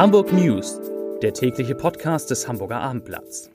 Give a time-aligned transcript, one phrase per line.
[0.00, 0.80] Hamburg News,
[1.20, 3.50] der tägliche Podcast des Hamburger Abendblatts.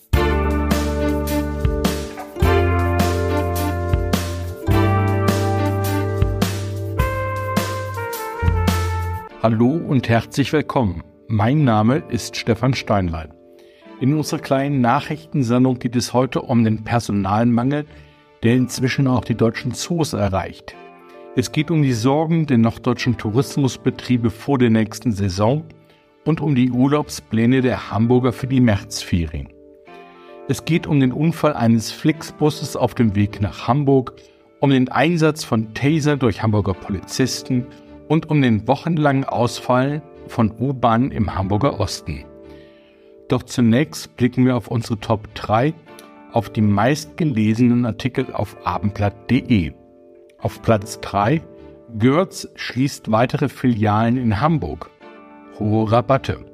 [9.41, 11.03] Hallo und herzlich willkommen.
[11.27, 13.33] Mein Name ist Stefan Steinlein.
[13.99, 17.87] In unserer kleinen Nachrichtensendung geht es heute um den Personalmangel,
[18.43, 20.75] der inzwischen auch die deutschen Zoos erreicht.
[21.35, 25.65] Es geht um die Sorgen der norddeutschen Tourismusbetriebe vor der nächsten Saison
[26.25, 29.49] und um die Urlaubspläne der Hamburger für die Märzferien.
[30.47, 34.13] Es geht um den Unfall eines Flixbusses auf dem Weg nach Hamburg,
[34.59, 37.65] um den Einsatz von Taser durch Hamburger Polizisten
[38.07, 42.25] und um den wochenlangen Ausfall von U-Bahnen im Hamburger Osten.
[43.27, 45.73] Doch zunächst blicken wir auf unsere Top 3
[46.31, 49.73] auf die meistgelesenen Artikel auf abendblatt.de.
[50.37, 51.41] Auf Platz 3
[51.97, 54.91] Görz schließt weitere Filialen in Hamburg
[55.59, 56.45] hohe Rabatte.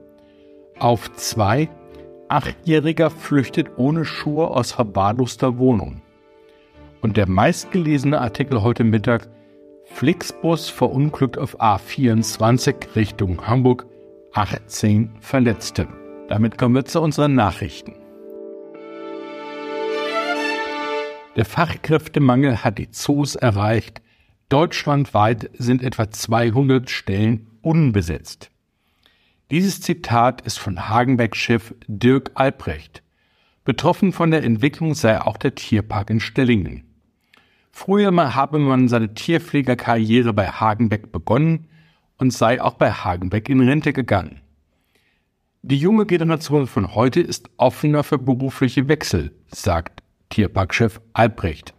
[0.80, 1.70] Auf 2
[2.28, 6.02] Achtjähriger flüchtet ohne Schuhe aus verwahrloster Wohnung.
[7.02, 9.28] Und der meistgelesene Artikel heute Mittag
[9.86, 13.86] Flixbus verunglückt auf A24 Richtung Hamburg,
[14.34, 15.88] 18 Verletzte.
[16.30, 17.96] Damit kommen wir zu unseren Nachrichten.
[21.36, 24.02] Der Fachkräftemangel hat die Zoos erreicht.
[24.48, 28.51] Deutschlandweit sind etwa 200 Stellen unbesetzt.
[29.52, 33.04] Dieses Zitat ist von Hagenbeck-Chef Dirk Albrecht.
[33.66, 36.86] Betroffen von der Entwicklung sei auch der Tierpark in Stellingen.
[37.70, 41.68] Früher habe man seine Tierpflegerkarriere bei Hagenbeck begonnen
[42.18, 44.40] und sei auch bei Hagenbeck in Rente gegangen.
[45.64, 51.74] Die junge Generation von heute ist offener für berufliche Wechsel, sagt Tierparkchef Albrecht.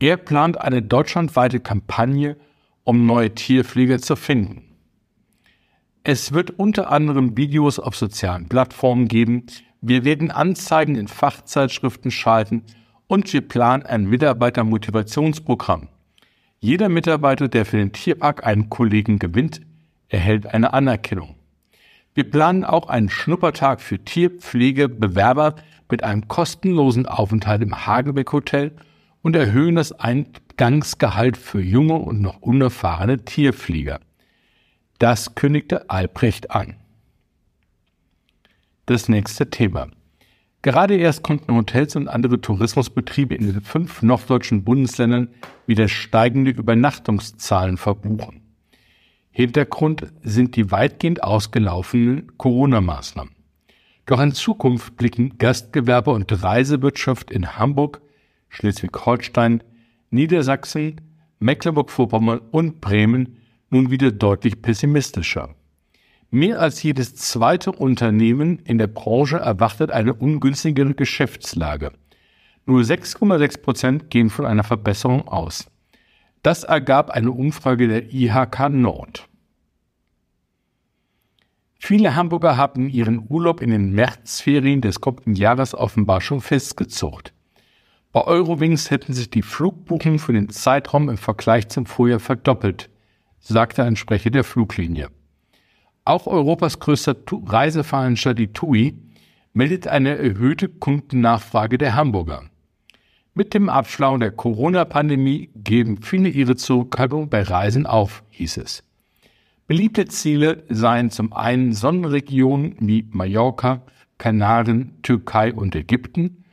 [0.00, 2.36] Er plant eine deutschlandweite Kampagne,
[2.82, 4.67] um neue Tierpfleger zu finden.
[6.10, 9.44] Es wird unter anderem Videos auf sozialen Plattformen geben.
[9.82, 12.62] Wir werden Anzeigen in Fachzeitschriften schalten
[13.08, 15.88] und wir planen ein Mitarbeitermotivationsprogramm.
[16.60, 19.60] Jeder Mitarbeiter, der für den Tierpark einen Kollegen gewinnt,
[20.08, 21.34] erhält eine Anerkennung.
[22.14, 25.56] Wir planen auch einen Schnuppertag für Tierpflegebewerber
[25.90, 28.72] mit einem kostenlosen Aufenthalt im Hagebeck Hotel
[29.20, 34.00] und erhöhen das Eingangsgehalt für junge und noch unerfahrene Tierpfleger.
[34.98, 36.74] Das kündigte Albrecht an.
[38.86, 39.86] Das nächste Thema.
[40.60, 45.28] Gerade erst konnten Hotels und andere Tourismusbetriebe in den fünf norddeutschen Bundesländern
[45.66, 48.42] wieder steigende Übernachtungszahlen verbuchen.
[49.30, 53.36] Hintergrund sind die weitgehend ausgelaufenen Corona-Maßnahmen.
[54.06, 58.00] Doch in Zukunft blicken Gastgewerbe und Reisewirtschaft in Hamburg,
[58.48, 59.62] Schleswig-Holstein,
[60.10, 61.00] Niedersachsen,
[61.38, 63.36] Mecklenburg-Vorpommern und Bremen
[63.70, 65.54] nun wieder deutlich pessimistischer.
[66.30, 71.92] Mehr als jedes zweite Unternehmen in der Branche erwartet eine ungünstigere Geschäftslage.
[72.66, 75.70] Nur 6,6 Prozent gehen von einer Verbesserung aus.
[76.42, 79.26] Das ergab eine Umfrage der IHK Nord.
[81.78, 87.30] Viele Hamburger haben ihren Urlaub in den Märzferien des kommenden Jahres offenbar schon festgezogen.
[88.12, 92.90] Bei Eurowings hätten sich die Flugbuchungen für den Zeitraum im Vergleich zum Vorjahr verdoppelt
[93.48, 95.08] sagte ein Sprecher der Fluglinie.
[96.04, 97.16] Auch Europas größter
[97.46, 98.94] Reiseveranstalter, die TUI,
[99.54, 102.44] meldet eine erhöhte Kundennachfrage der Hamburger.
[103.34, 108.84] Mit dem Abschlagen der Corona-Pandemie geben viele ihre Zurückhaltung bei Reisen auf, hieß es.
[109.66, 113.82] Beliebte Ziele seien zum einen Sonnenregionen wie Mallorca,
[114.18, 116.44] Kanaren, Türkei und Ägypten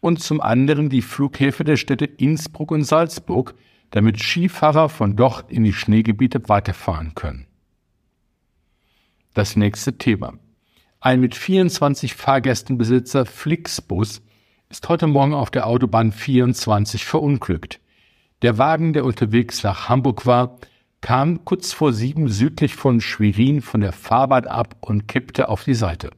[0.00, 3.54] und zum anderen die Flughäfen der Städte Innsbruck und Salzburg,
[3.92, 7.46] damit Skifahrer von dort in die Schneegebiete weiterfahren können.
[9.34, 10.34] Das nächste Thema.
[11.00, 14.22] Ein mit 24 Fahrgästen Besitzer Flixbus
[14.68, 17.80] ist heute Morgen auf der Autobahn 24 verunglückt.
[18.40, 20.58] Der Wagen, der unterwegs nach Hamburg war,
[21.00, 25.74] kam kurz vor sieben südlich von Schwerin von der Fahrbahn ab und kippte auf die
[25.74, 26.10] Seite.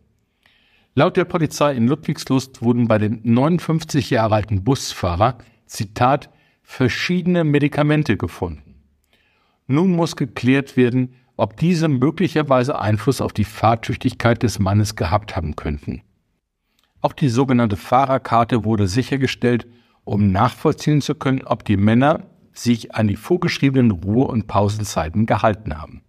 [0.94, 6.30] Laut der Polizei in Ludwigslust wurden bei dem 59 Jahre alten Busfahrer, Zitat,
[6.64, 8.74] verschiedene Medikamente gefunden.
[9.68, 15.54] Nun muss geklärt werden, ob diese möglicherweise Einfluss auf die Fahrtüchtigkeit des Mannes gehabt haben
[15.54, 16.02] könnten.
[17.00, 19.66] Auch die sogenannte Fahrerkarte wurde sichergestellt,
[20.04, 25.80] um nachvollziehen zu können, ob die Männer sich an die vorgeschriebenen Ruhe- und Pausenzeiten gehalten
[25.80, 26.02] haben.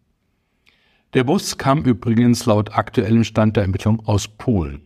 [1.13, 4.81] Der Bus kam übrigens laut aktuellem Stand der Ermittlung aus Polen.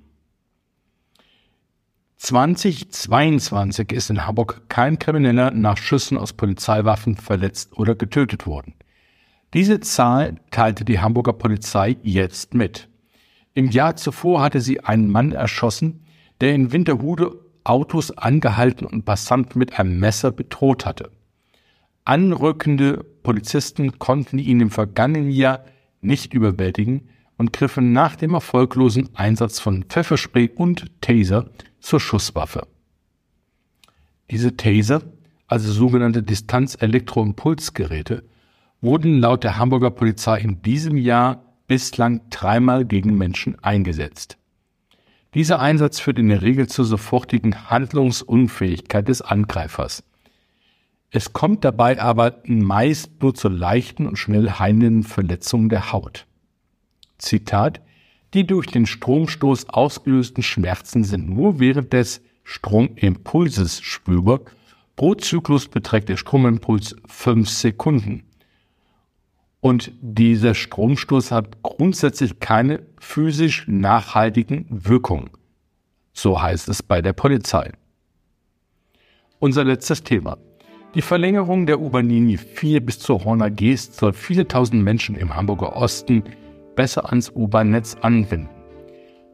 [2.19, 8.74] 2022 ist in Hamburg kein Krimineller nach Schüssen aus Polizeiwaffen verletzt oder getötet worden.
[9.54, 12.89] Diese Zahl teilte die Hamburger Polizei jetzt mit.
[13.54, 16.01] Im Jahr zuvor hatte sie einen Mann erschossen,
[16.42, 21.12] der in Winterhude Autos angehalten und Passanten mit einem Messer bedroht hatte.
[22.04, 25.63] Anrückende Polizisten konnten ihn im vergangenen Jahr
[26.01, 27.07] nicht überwältigen
[27.38, 31.50] und griffen nach dem erfolglosen Einsatz von Pfefferspray und Taser
[31.80, 32.68] zur Schusswaffe.
[34.31, 35.02] Diese Taser,
[35.48, 38.24] also sogenannte Distanz-Elektroimpulsgeräte,
[38.81, 44.38] wurden laut der Hamburger Polizei in diesem Jahr bislang dreimal gegen Menschen eingesetzt.
[45.34, 50.04] Dieser Einsatz führt in der Regel zur sofortigen Handlungsunfähigkeit des Angreifers.
[51.12, 56.26] Es kommt dabei aber meist nur zu leichten und schnell heilenden Verletzungen der Haut.
[57.18, 57.81] Zitat
[58.34, 64.42] Die durch den Stromstoß ausgelösten Schmerzen sind nur während des Stromimpulses spürbar.
[64.96, 68.24] Pro Zyklus beträgt der Stromimpuls fünf Sekunden.
[69.62, 75.31] Und dieser Stromstoß hat grundsätzlich keine physisch nachhaltigen Wirkungen.
[76.14, 77.72] So heißt es bei der Polizei.
[79.40, 80.38] Unser letztes Thema.
[80.96, 85.76] Die Verlängerung der U-Bahn-Linie 4 bis zur Horner Geest soll viele tausend Menschen im Hamburger
[85.76, 86.24] Osten
[86.80, 88.48] besser ans U-Bahn-Netz anbinden.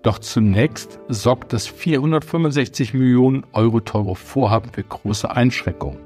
[0.01, 5.99] Doch zunächst sorgt das 465 Millionen Euro teure Vorhaben für große Einschränkungen.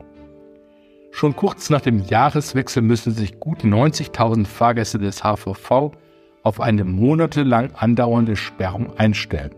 [1.12, 5.91] Schon kurz nach dem Jahreswechsel müssen sich gut 90.000 Fahrgäste des HVV
[6.44, 9.56] auf eine monatelang andauernde Sperrung einstellen.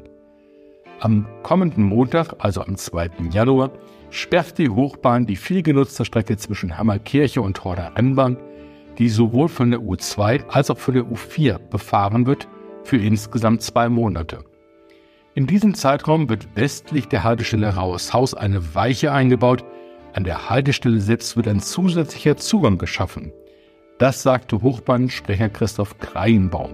[0.99, 3.09] Am kommenden Montag, also am 2.
[3.31, 3.71] Januar,
[4.11, 8.37] sperrt die Hochbahn die viel genutzte Strecke zwischen Hammerkirche und Horder Rennbahn,
[8.97, 12.47] die sowohl von der U2 als auch von der U4 befahren wird,
[12.83, 14.43] für insgesamt zwei Monate.
[15.33, 19.63] In diesem Zeitraum wird westlich der Haltestelle Raues Haus eine Weiche eingebaut,
[20.13, 23.31] an der Haltestelle selbst wird ein zusätzlicher Zugang geschaffen.
[23.97, 26.71] Das sagte Hochbahnsprecher Christoph Kreienbaum.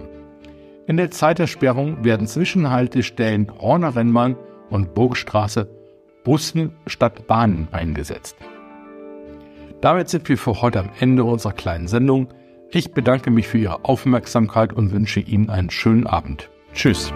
[0.88, 4.36] In der Zeit der Sperrung werden Zwischenhaltestellen Horner Rennbahn
[4.70, 5.68] und Burgstraße
[6.24, 8.36] Bussen statt Bahnen eingesetzt.
[9.80, 12.28] Damit sind wir für heute am Ende unserer kleinen Sendung.
[12.70, 16.50] Ich bedanke mich für Ihre Aufmerksamkeit und wünsche Ihnen einen schönen Abend.
[16.74, 17.12] Tschüss.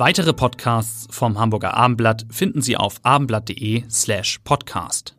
[0.00, 5.17] Weitere Podcasts vom Hamburger Abendblatt finden Sie auf abendblatt.de slash podcast.